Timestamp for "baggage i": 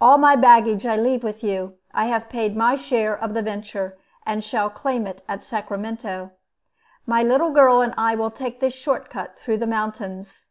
0.34-0.96